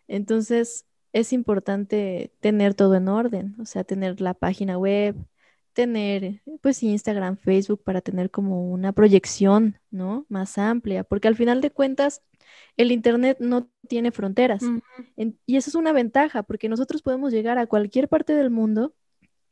[0.09, 5.17] Entonces es importante tener todo en orden, o sea, tener la página web,
[5.73, 10.27] tener pues Instagram, Facebook para tener como una proyección, ¿no?
[10.29, 12.23] Más amplia, porque al final de cuentas
[12.77, 14.62] el Internet no tiene fronteras.
[15.47, 18.95] y eso es una ventaja, porque nosotros podemos llegar a cualquier parte del mundo,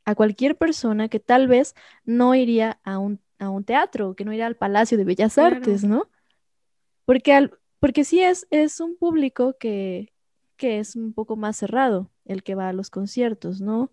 [0.03, 1.73] a cualquier persona que tal vez
[2.05, 5.83] no iría a un, a un teatro, que no iría al Palacio de Bellas Artes,
[5.83, 6.09] ¿no?
[7.05, 7.51] Porque, al,
[7.85, 10.11] porque sí es, es un público que,
[10.57, 13.91] que es un poco más cerrado, el que va a los conciertos, ¿no?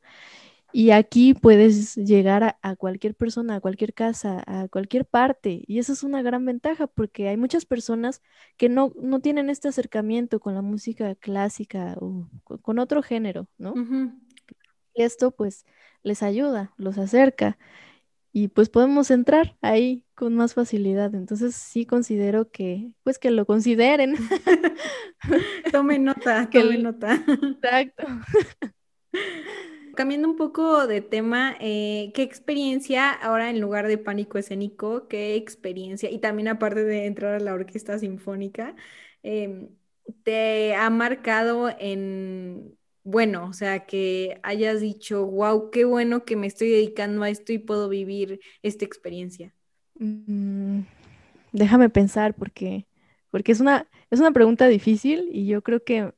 [0.72, 5.62] Y aquí puedes llegar a, cualquier persona, a cualquier casa, a cualquier parte.
[5.66, 8.22] Y eso es una gran ventaja porque hay muchas personas
[8.56, 12.30] que no, no tienen este acercamiento con la música clásica o
[12.62, 13.74] con otro género, ¿no?
[14.94, 15.66] Y esto pues
[16.02, 17.58] les ayuda, los acerca
[18.32, 21.12] y pues podemos entrar ahí con más facilidad.
[21.16, 24.14] Entonces sí considero que, pues que lo consideren.
[25.72, 27.14] tome nota, tome nota.
[27.26, 28.06] Exacto.
[29.96, 35.34] Cambiando un poco de tema, eh, ¿qué experiencia ahora en lugar de pánico escénico, qué
[35.34, 38.76] experiencia, y también aparte de entrar a la orquesta sinfónica,
[39.24, 39.70] em,
[40.22, 46.46] te ha marcado en, bueno, o sea, que hayas dicho, wow, qué bueno que me
[46.46, 49.52] estoy dedicando a esto y puedo vivir esta experiencia?
[49.98, 50.80] Mm,
[51.52, 52.86] déjame pensar porque,
[53.30, 56.12] porque es una, es una pregunta difícil y yo creo que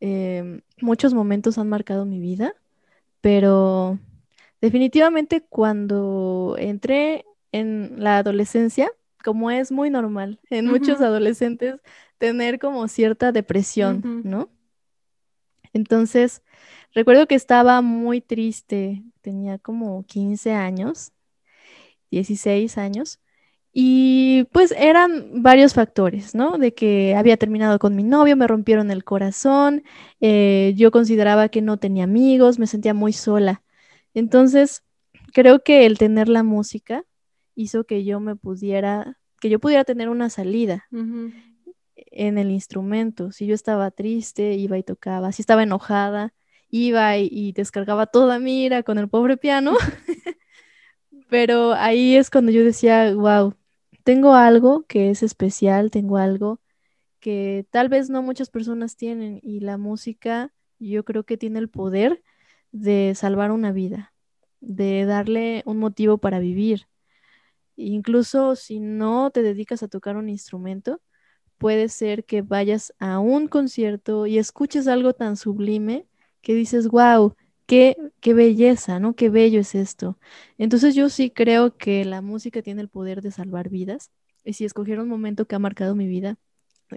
[0.00, 2.54] em, muchos momentos han marcado mi vida
[3.26, 3.98] pero
[4.60, 8.88] definitivamente cuando entré en la adolescencia,
[9.24, 11.80] como es muy normal en muchos adolescentes,
[12.18, 14.48] tener como cierta depresión, ¿no?
[15.72, 16.42] Entonces,
[16.94, 21.10] recuerdo que estaba muy triste, tenía como 15 años,
[22.10, 23.20] 16 años,
[23.78, 26.56] y pues eran varios factores, ¿no?
[26.56, 29.82] De que había terminado con mi novio, me rompieron el corazón,
[30.18, 33.62] eh, yo consideraba que no tenía amigos, me sentía muy sola.
[34.14, 34.82] Entonces,
[35.34, 37.04] creo que el tener la música
[37.54, 40.86] hizo que yo me pudiera, que yo pudiera tener una salida
[41.96, 43.30] en el instrumento.
[43.30, 45.32] Si yo estaba triste, iba y tocaba.
[45.32, 46.32] Si estaba enojada,
[46.70, 49.76] iba y, y descargaba toda mi ira con el pobre piano.
[51.28, 53.54] Pero ahí es cuando yo decía, wow,
[54.04, 56.60] tengo algo que es especial, tengo algo
[57.20, 61.68] que tal vez no muchas personas tienen y la música yo creo que tiene el
[61.68, 62.22] poder
[62.72, 64.14] de salvar una vida,
[64.60, 66.88] de darle un motivo para vivir.
[67.76, 71.00] Incluso si no te dedicas a tocar un instrumento,
[71.58, 76.06] puede ser que vayas a un concierto y escuches algo tan sublime
[76.42, 77.34] que dices, wow,
[77.66, 79.14] qué, belleza, ¿no?
[79.14, 80.18] Qué bello es esto.
[80.58, 84.10] Entonces yo sí creo que la música tiene el poder de salvar vidas.
[84.44, 86.38] Y si escogiera un momento que ha marcado mi vida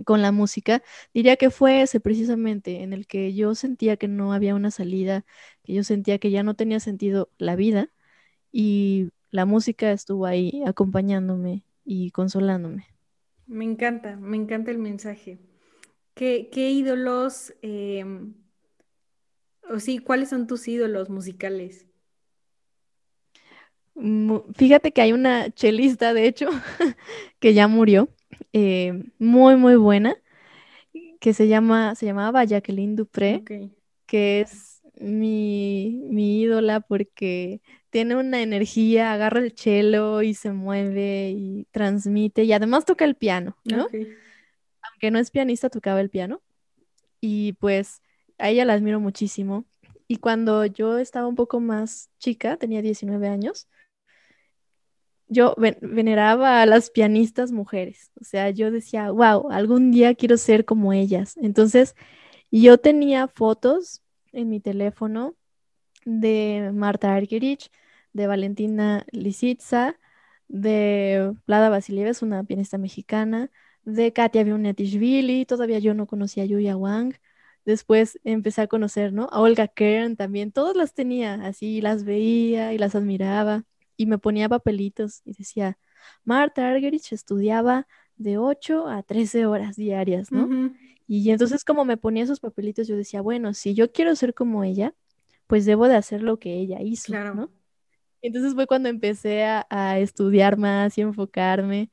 [0.06, 4.34] con la música, diría que fue ese precisamente en el que yo sentía que no
[4.34, 5.26] había una salida,
[5.64, 7.90] que yo sentía que ya no tenía sentido la vida
[8.52, 12.88] y la música estuvo ahí acompañándome y consolándome.
[13.48, 15.40] Me encanta, me encanta el mensaje.
[16.14, 18.36] ¿Qué, qué ídolos em,
[19.70, 21.88] o sí, ¿cuáles son tus ídolos musicales?
[24.56, 26.50] Fíjate que hay una chelista, de hecho,
[27.40, 28.10] que ya murió,
[28.54, 30.16] eh, muy, muy buena,
[31.20, 33.44] que se llama, se llamaba Jacqueline Dupré,
[34.06, 41.32] que es mi, mi ídola porque tiene una energía, agarra el cello y se mueve
[41.32, 43.84] y transmite y además toca el piano, ¿no?
[43.84, 46.42] Aunque no es pianista, tocaba el piano.
[47.22, 48.02] Y pues
[48.40, 49.66] a ella la admiro muchísimo.
[50.08, 53.68] Y cuando yo estaba un poco más chica, tenía 19 años,
[55.28, 58.12] yo veneraba a las pianistas mujeres.
[58.20, 61.38] O sea, yo decía, wow, algún día quiero ser como ellas.
[61.38, 61.96] Entonces,
[62.52, 65.36] yo tenía fotos en mi teléfono
[66.06, 67.70] de Marta Argerich,
[68.14, 70.00] de Valentina Lisitsa,
[70.48, 73.52] de Vlada Vasilieva, es una pianista mexicana,
[73.84, 77.14] de Katia Viunetishvili, todavía yo no conocía a Yuya Wang,
[77.66, 79.28] Después empecé a conocer, ¿no?
[79.32, 83.66] A Olga Kern también, todas las tenía, así las veía y las admiraba.
[83.98, 85.78] y me ponía papelitos y decía,
[86.24, 90.48] Marta Argerich estudiaba de 8 a 13 horas diarias, ¿no?
[91.06, 94.64] Y entonces como me ponía esos papelitos, yo decía, bueno, si yo quiero ser como
[94.64, 94.94] ella,
[95.48, 97.52] pues debo de hacer lo que ella hizo, ¿no?
[98.22, 101.92] Entonces fue cuando empecé a, estudiar más y enfocarme.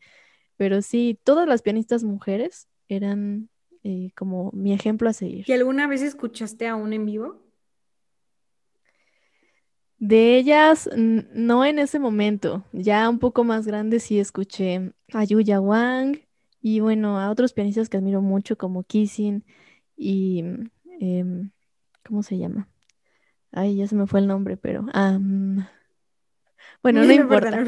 [0.56, 3.48] Pero sí, todas las pianistas mujeres eran
[3.88, 5.44] eh, como mi ejemplo a seguir.
[5.46, 7.40] ¿Y alguna vez escuchaste aún en vivo?
[9.98, 12.64] De ellas, no en ese momento.
[12.72, 16.18] Ya un poco más grande sí escuché a Yuya Wang
[16.60, 19.44] y bueno, a otros pianistas que admiro mucho como Kissing
[19.96, 20.42] y...
[20.98, 21.52] Em,
[22.04, 22.68] ¿Cómo se llama?
[23.52, 24.82] Ay, ya se me fue el nombre, pero...
[26.82, 27.56] bueno, no importa.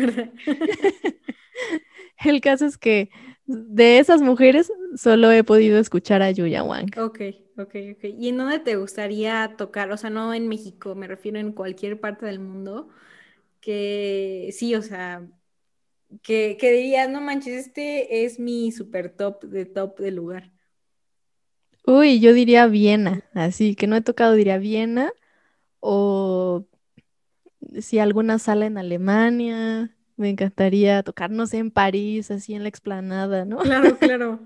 [2.24, 3.10] el caso es que
[3.48, 6.90] de esas mujeres solo he podido escuchar a Yuya Wang.
[6.98, 7.20] Ok,
[7.56, 8.04] ok, ok.
[8.18, 9.90] ¿Y en dónde te gustaría tocar?
[9.90, 12.88] O sea, no en México, me refiero en cualquier parte del mundo.
[13.60, 15.26] Que sí, o sea,
[16.22, 20.52] que, que dirías, no manches, este es mi super top de top del lugar.
[21.86, 25.10] Uy, yo diría Viena, así que no he tocado, diría Viena
[25.80, 26.66] o
[27.80, 33.58] si alguna sala en Alemania, me encantaría tocarnos en París, así en la explanada, ¿no?
[33.58, 34.40] Claro, claro.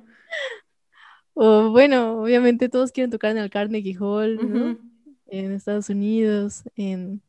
[1.35, 4.79] o bueno, obviamente todos quieren tocar en el Carnegie Hall, ¿no?
[5.27, 7.23] En Estados Unidos, en...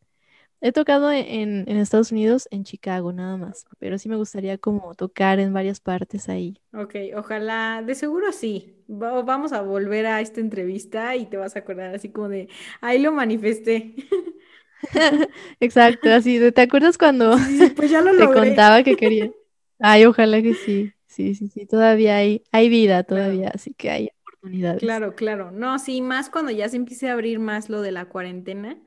[0.66, 4.96] He tocado en, en, Estados Unidos, en Chicago nada más, pero sí me gustaría como
[4.96, 6.58] tocar en varias partes ahí.
[6.74, 8.74] Ok, ojalá, de seguro sí.
[8.88, 12.48] vamos a volver a esta entrevista y te vas a acordar así como de,
[12.80, 13.96] ahí lo manifesté.
[15.60, 17.36] Exacto, así, ¿te acuerdas cuando
[17.76, 19.30] pues ya lo te contaba que quería?
[19.80, 24.10] Ay, ojalá que sí, sí, sí, sí, todavía hay, hay vida todavía, así que hay
[24.22, 24.82] oportunidades.
[24.82, 28.06] Claro, claro, no, sí, más cuando ya se empiece a abrir más lo de la
[28.06, 28.78] cuarentena,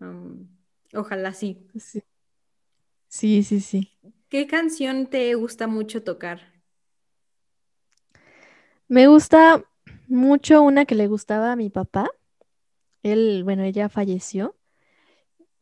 [0.00, 0.48] um,
[0.94, 1.66] ojalá sí.
[1.78, 2.02] sí.
[3.08, 3.92] Sí, sí, sí.
[4.28, 6.52] ¿Qué canción te gusta mucho tocar?
[8.88, 9.64] Me gusta
[10.08, 12.08] mucho una que le gustaba a mi papá.
[13.02, 14.56] Él, bueno, ella falleció,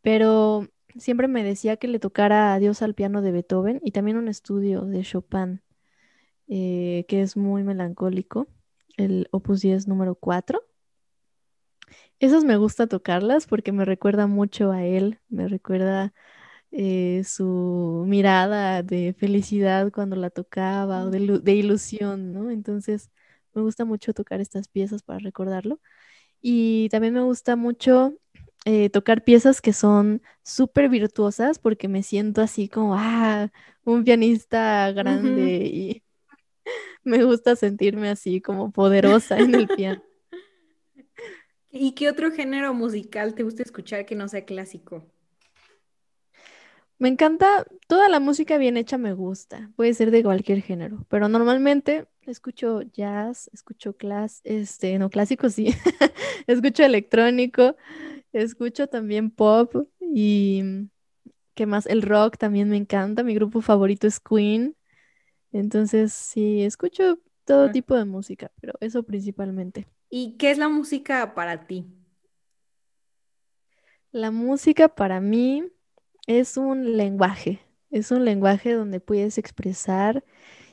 [0.05, 4.29] pero siempre me decía que le tocara Adiós al piano de Beethoven y también un
[4.29, 5.63] estudio de Chopin,
[6.47, 8.47] eh, que es muy melancólico,
[8.99, 10.61] el Opus 10 número 4.
[12.21, 16.13] Esos me gusta tocarlas porque me recuerda mucho a él, me recuerda
[16.71, 22.51] eh, su mirada de felicidad cuando la tocaba o de, de, ilusión, ¿no?
[22.51, 23.11] Entonces
[23.55, 25.81] me gusta mucho tocar estas piezas para recordarlo.
[26.43, 28.19] Y también me gusta mucho
[28.65, 33.51] eh, tocar piezas que son súper virtuosas porque me siento así como, ah,
[33.85, 36.03] un pianista grande y
[37.05, 40.03] me gusta sentirme así como poderosa en el piano.
[41.71, 45.05] ¿Y qué otro género musical te gusta escuchar que no sea clásico?
[46.99, 51.29] Me encanta, toda la música bien hecha me gusta, puede ser de cualquier género, pero
[51.29, 55.75] normalmente escucho jazz, escucho clas, este, no clásico sí,
[56.47, 57.77] escucho electrónico,
[58.35, 60.89] Escucho también pop y
[61.55, 61.87] ¿qué más?
[61.87, 63.23] El rock también me encanta.
[63.23, 64.77] Mi grupo favorito es Queen.
[65.53, 69.87] Entonces, sí, escucho todo tipo de música, pero eso principalmente.
[70.11, 71.87] ¿Y qué es la música para ti?
[74.11, 75.65] La música para mí
[76.27, 80.25] es un lenguaje, es un lenguaje donde puedes expresar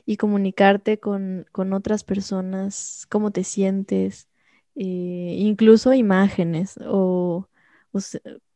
[0.06, 4.30] y comunicarte con, con otras personas, cómo te sientes,
[4.76, 7.48] eh, incluso imágenes o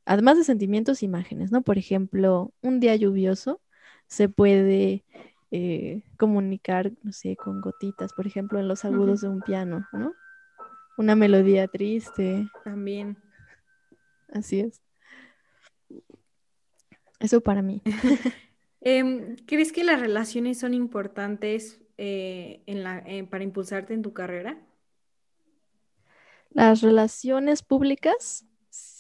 [0.06, 1.62] además de sentimientos, imágenes, ¿no?
[1.62, 3.62] Por ejemplo, un día lluvioso
[4.08, 5.04] se puede
[5.52, 10.14] eh, comunicar, no sé, con gotitas, por ejemplo, en los agudos de un piano, ¿no?
[10.98, 12.48] Una melodía triste.
[12.64, 13.18] También.
[14.32, 14.82] Así es.
[17.20, 17.82] Eso para mí.
[18.82, 22.62] Em, ¿Crees que las relaciones son importantes eh,
[23.32, 24.62] para impulsarte en tu carrera?
[26.52, 28.46] Las relaciones públicas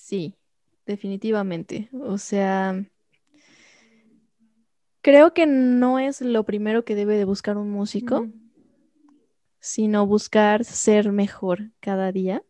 [0.05, 0.35] Sí,
[0.85, 1.89] definitivamente.
[1.91, 2.85] O sea,
[5.01, 8.27] creo que no es lo primero que debe de buscar un músico,
[9.59, 12.43] sino buscar ser mejor cada día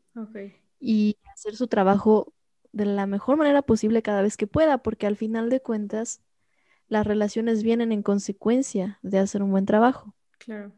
[0.82, 2.34] y hacer su trabajo
[2.74, 6.20] de la mejor manera posible cada vez que pueda, porque al final de cuentas
[6.90, 10.14] las relaciones vienen en consecuencia de hacer un buen trabajo.
[10.40, 10.74] Claro.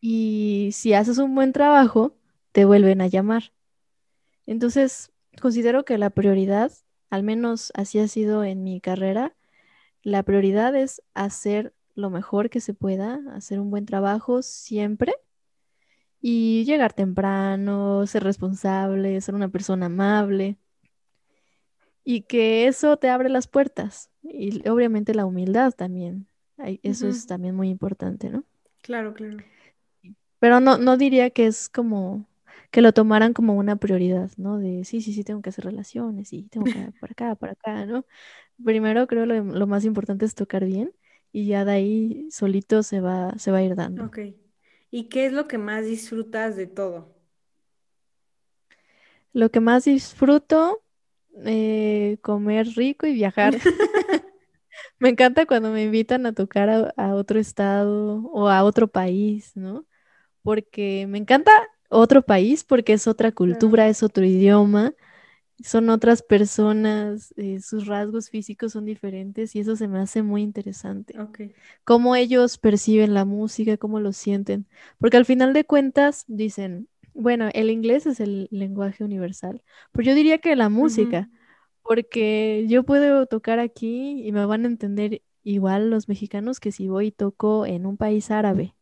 [0.00, 2.16] Y si haces un buen trabajo,
[2.52, 3.52] te vuelven a llamar.
[4.46, 6.72] Entonces, considero que la prioridad,
[7.10, 9.34] al menos así ha sido en mi carrera,
[10.02, 15.14] la prioridad es hacer lo mejor que se pueda, hacer un buen trabajo siempre
[16.20, 20.58] y llegar temprano, ser responsable, ser una persona amable.
[22.04, 24.10] y que eso te abre las puertas.
[24.22, 26.26] Y obviamente la humildad también.
[26.82, 28.44] Eso es también muy importante, ¿no?
[28.82, 29.38] Claro, claro.
[30.38, 32.26] Pero no, no diría que es como
[32.72, 34.58] que lo tomaran como una prioridad, ¿no?
[34.58, 37.86] De sí, sí, sí, tengo que hacer relaciones y tengo que por acá, por acá,
[37.86, 38.06] ¿no?
[38.64, 40.94] Primero creo lo, lo más importante es tocar bien
[41.32, 44.06] y ya de ahí solito se va, se va a ir dando.
[44.06, 44.18] Ok.
[44.90, 47.16] ¿Y qué es lo que más disfrutas de todo?
[49.32, 50.82] Lo que más disfruto,
[51.44, 53.56] eh, comer rico y viajar.
[54.98, 59.52] Me encanta cuando me invitan a tocar a, a otro estado o a otro país,
[59.56, 59.86] ¿no?
[60.42, 61.52] Porque me encanta
[61.92, 64.94] otro país porque es otra cultura, es otro idioma,
[65.62, 70.42] son otras personas, eh, sus rasgos físicos son diferentes y eso se me hace muy
[70.42, 71.18] interesante.
[71.20, 71.40] Ok.
[71.84, 74.66] Cómo ellos perciben la música, cómo lo sienten.
[74.98, 79.62] Porque al final de cuentas dicen, bueno, el inglés es el lenguaje universal,
[79.92, 81.28] pero yo diría que la música
[81.82, 86.88] porque yo puedo tocar aquí y me van a entender igual los mexicanos que si
[86.88, 88.74] voy y toco en un país árabe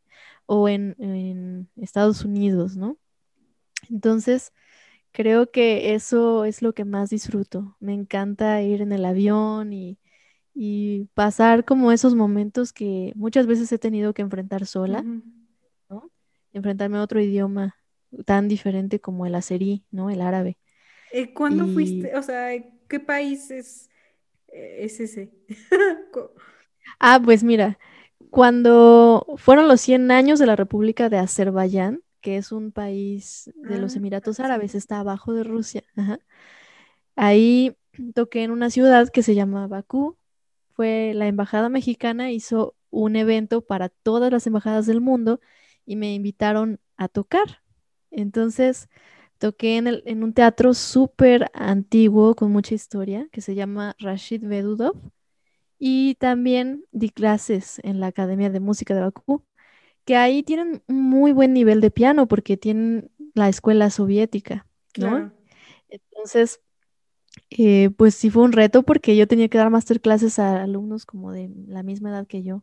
[0.50, 2.98] o en, en Estados Unidos, ¿no?
[3.90, 4.52] Entonces,
[5.12, 7.76] creo que eso es lo que más disfruto.
[7.80, 9.98] Me encanta ir en el avión y,
[10.54, 15.06] y pasar como esos momentos que muchas veces he tenido que enfrentar sola.
[15.90, 16.10] ¿no?
[16.52, 17.76] Enfrentarme a otro idioma
[18.26, 20.10] tan diferente como el azerí, ¿no?
[20.10, 20.58] El árabe.
[21.10, 22.16] Eh, ¿cuándo Y, fuiste?
[22.16, 22.50] O sea,
[22.88, 23.90] ¿qué país es,
[24.48, 25.32] eh, es ese?
[26.98, 27.78] Ah, pues mira.
[28.30, 33.78] Cuando fueron los 100 años de la República de Azerbaiyán, que es un país de
[33.78, 34.40] los Ah, Emiratos.
[34.40, 35.82] Árabes, está abajo de Rusia.
[35.96, 36.20] ajá,
[37.16, 37.76] Ahí
[38.14, 40.16] toqué en una ciudad que se llama Bakú.
[40.74, 45.40] Fue la embajada mexicana, hizo un evento para todas las embajadas del mundo
[45.86, 47.62] y me invitaron a tocar.
[48.10, 48.88] Entonces,
[49.38, 54.44] toqué en, el- en un teatro súper antiguo con mucha historia que se llama Rashid
[54.44, 54.94] Vedudov
[55.80, 59.42] y también di clases en la Academia de Música de Bakú,
[60.04, 64.66] que ahí tienen un muy buen nivel de piano porque tienen la escuela soviética,
[64.98, 65.08] ¿no?
[65.08, 65.32] Claro.
[65.88, 66.60] Entonces,
[67.48, 71.32] eh, pues sí fue un reto porque yo tenía que dar masterclasses a alumnos como
[71.32, 72.62] de la misma edad que yo.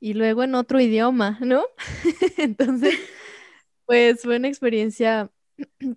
[0.00, 1.64] Y luego en otro idioma, ¿no?
[2.36, 2.94] Entonces,
[3.86, 5.30] pues fue una experiencia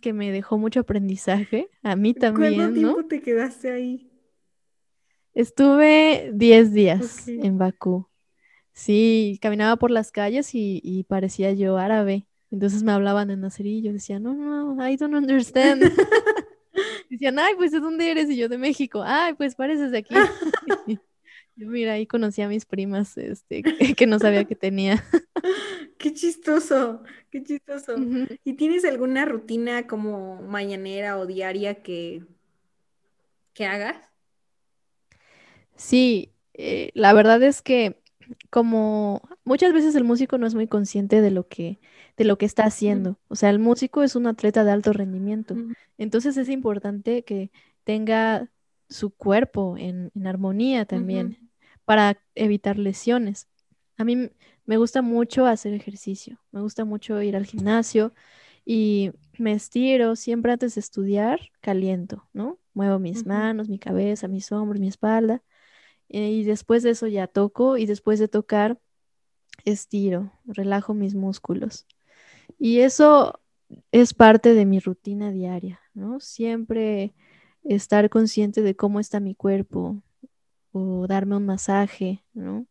[0.02, 2.94] que me dejó mucho aprendizaje, a mí ¿Cuánto también, ¿no?
[2.94, 4.11] tiempo te quedaste ahí?
[5.34, 6.74] Estuve 10 Ok.
[6.74, 8.08] días en Bakú.
[8.74, 12.28] Sí, caminaba por las calles y, y parecía yo árabe.
[12.52, 15.84] Entonces me hablaban en azerí y yo decía, no, no, I don't understand.
[17.10, 18.30] Decían, ay, pues ¿de dónde eres?
[18.30, 19.04] Y yo de México.
[19.06, 20.16] Ay, pues pareces de aquí.
[21.58, 23.62] Yo, mira, ahí conocí a mis primas, este,
[23.96, 25.04] que no sabía que tenía.
[25.98, 27.96] Qué chistoso, qué chistoso.
[28.44, 32.24] ¿Y tienes alguna rutina como mañanera o diaria que,
[33.54, 34.11] que hagas?
[35.76, 38.02] Sí, eh, la verdad es que
[38.50, 41.80] como muchas veces el músico no es muy consciente de lo que,
[42.18, 43.20] de lo que está haciendo.
[43.28, 45.62] O sea, el músico es un atleta de alto rendimiento.
[45.98, 47.52] Entonces es importante que
[47.84, 48.50] tenga
[48.90, 51.38] su cuerpo en, en armonía también
[51.86, 53.48] para evitar lesiones.
[53.98, 54.30] A mí
[54.66, 58.14] me gusta mucho hacer ejercicio, me gusta mucho ir al gimnasio
[58.66, 62.60] y me estiro siempre antes de estudiar, caliento, ¿no?
[62.74, 65.44] Muevo mis manos, mi cabeza, mis hombros, mi espalda.
[66.12, 68.80] Eh, y después de eso ya toco y después de tocar
[69.66, 71.86] estiro, relajo mis músculos.
[72.60, 73.42] Y eso
[73.92, 76.20] es parte de mi rutina diaria, ¿no?
[76.20, 77.14] Siempre
[77.64, 80.02] estar consciente de cómo está mi cuerpo
[80.74, 82.68] o darme un masaje, ¿no?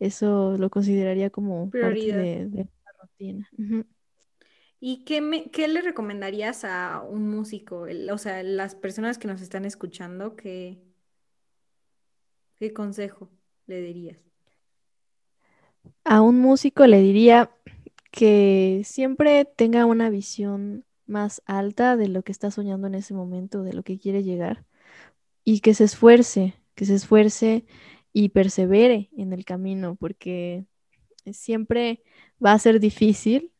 [0.00, 3.50] Eso lo consideraría como parte de, de la rutina.
[4.80, 7.86] ¿Y qué, me, qué le recomendarías a un músico?
[7.86, 10.78] El- o sea, las personas que nos están escuchando, ¿qué,
[12.58, 13.28] qué consejo
[13.66, 14.18] le dirías?
[16.04, 17.50] A un músico le diría
[18.10, 23.62] que siempre tenga una visión más alta de lo que está soñando en ese momento,
[23.62, 24.64] de lo que quiere llegar
[25.44, 27.64] y que se esfuerce, que se esfuerce
[28.12, 30.64] y persevere en el camino, porque
[31.30, 32.02] siempre
[32.44, 33.52] va a ser difícil.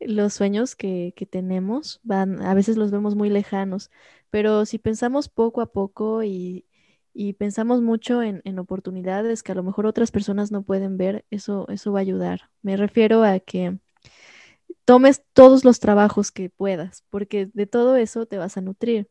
[0.00, 3.90] Los sueños que, que tenemos van, a veces los vemos muy lejanos,
[4.30, 6.66] pero si pensamos poco a poco y,
[7.14, 11.66] y pensamos mucho en, oportunidades que a lo mejor otras personas no pueden ver, eso,
[11.68, 12.50] eso va a ayudar.
[12.62, 13.78] Me refiero a que
[14.84, 19.08] tomes todos los trabajos que puedas, porque de todo eso te vas a nutrir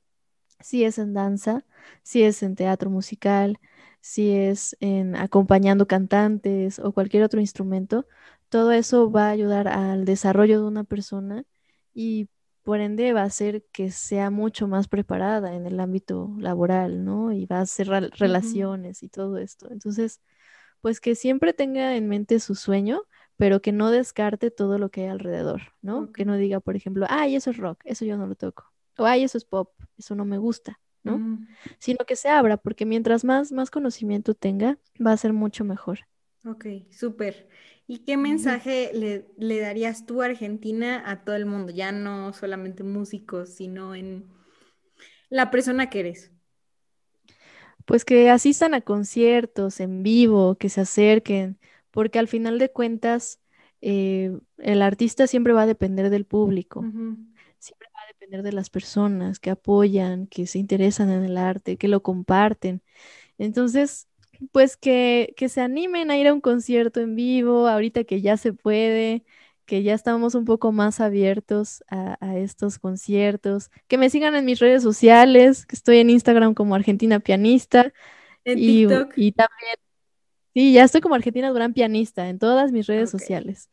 [0.64, 1.66] si es en danza,
[2.04, 3.60] si es en teatro musical,
[4.02, 8.08] si es en acompañando cantantes o cualquier otro instrumento,
[8.50, 11.46] todo eso va a ayudar al desarrollo de una persona
[11.94, 12.30] y
[12.64, 17.32] por ende va a hacer que sea mucho más preparada en el ámbito laboral, ¿no?
[17.34, 19.70] Y va a hacer relaciones y todo esto.
[19.72, 20.22] Entonces,
[20.82, 23.04] pues que siempre tenga en mente su sueño,
[23.38, 26.12] pero que no descarte todo lo que hay alrededor, ¿no?
[26.12, 28.66] Que no diga, por ejemplo, ay, eso es rock, eso yo no lo toco.
[28.98, 31.24] O ay, eso es pop, eso no me gusta, ¿no?
[31.24, 31.48] Mm,
[31.80, 36.02] Sino que se abra, porque mientras más, más conocimiento tenga, va a ser mucho mejor.
[36.46, 37.48] ok, súper.
[37.88, 41.72] ¿Y qué mensaje le, le darías tú a Argentina a todo el mundo?
[41.72, 44.26] Ya no solamente músicos, sino en
[45.30, 46.32] la persona que eres.
[47.86, 51.60] Pues que asistan a conciertos en vivo, que se acerquen,
[51.92, 53.42] porque al final de cuentas,
[53.82, 56.90] eh, el artista siempre va a depender del público,
[57.60, 61.78] siempre va a depender de las personas que apoyan, que se interesan en el arte,
[61.78, 62.84] que lo comparten.
[63.40, 64.08] Entonces,
[64.52, 68.38] pues que, que se animen a ir a un concierto en vivo, ahorita que ya
[68.38, 69.24] se puede,
[69.66, 74.46] que ya estamos un poco más abiertos a, a estos conciertos, que me sigan en
[74.46, 77.94] mis redes sociales, que estoy en Instagram como Argentina Pianista
[78.46, 79.14] En y, TikTok.
[79.18, 79.76] y también,
[80.54, 83.70] sí, ya estoy como Argentina Durán Pianista en todas mis redes sociales.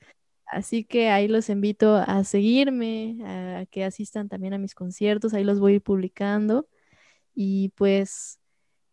[0.46, 5.44] Así que ahí los invito a seguirme, a que asistan también a mis conciertos, ahí
[5.44, 6.68] los voy a ir publicando
[7.34, 8.40] y pues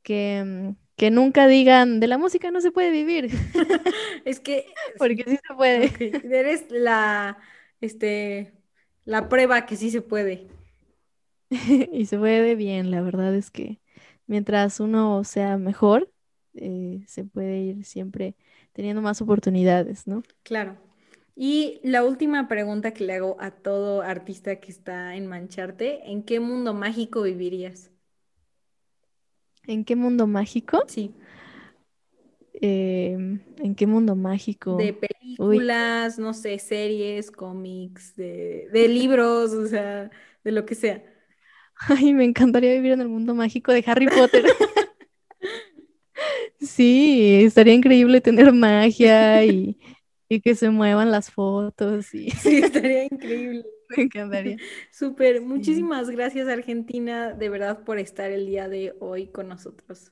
[0.03, 3.29] que, mm, que nunca digan de la música no se puede vivir,
[4.25, 4.65] Es que
[4.97, 5.93] porque sí se puede.
[6.23, 7.37] eres la,
[7.81, 8.53] este,
[9.05, 10.47] la prueba que sí se puede.
[11.91, 13.79] Y se puede bien, la verdad es que
[14.27, 16.11] mientras uno sea mejor,
[16.55, 18.35] eh, se puede ir siempre
[18.73, 20.23] teniendo más oportunidades, ¿no?
[20.43, 20.77] Claro.
[21.35, 26.23] Y la última pregunta que le hago a todo artista que está en Mancharte, ¿en
[26.23, 27.91] qué mundo mágico vivirías?
[29.67, 30.83] ¿En qué mundo mágico?
[30.87, 31.13] Sí,
[32.61, 34.89] Em, ¿en qué mundo mágico?
[34.89, 40.09] de películas, no sé, series, cómics, de, de libros, o sea,
[40.43, 41.03] de lo que sea.
[41.89, 44.45] Ay, me encantaría vivir en el mundo mágico de Harry Potter.
[46.59, 49.77] Sí, estaría increíble tener magia y,
[50.29, 53.65] y que se muevan las fotos y Sí, estaría increíble.
[53.97, 54.57] me encantaría.
[54.91, 55.45] Súper, Sí.
[55.45, 60.11] muchísimas gracias Argentina, de verdad, por estar el día de hoy con nosotros.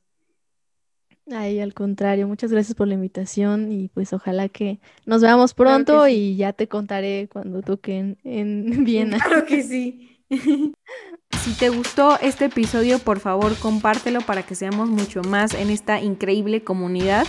[1.31, 5.83] Ay, al contrario, muchas gracias por la invitación y pues ojalá que nos veamos Claro
[5.85, 6.11] pronto sí.
[6.11, 9.17] y ya te contaré cuando toque en, en Viena.
[9.25, 10.11] Claro que sí.
[10.29, 15.99] Si te gustó este episodio, por favor compártelo para que seamos mucho más en esta
[15.99, 17.25] increíble comunidad.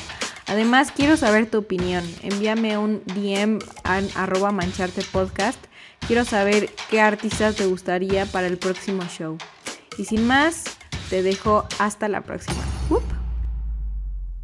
[0.46, 2.04] Además, quiero saber tu opinión.
[2.22, 5.58] Envíame un DM a arroba mancharte podcast.
[6.06, 9.38] Quiero saber qué artista te gustaría para el próximo show.
[9.98, 10.64] Y sin más,
[11.10, 12.62] te dejo hasta la próxima.